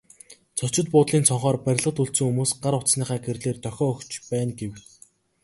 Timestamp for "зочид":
0.57-0.87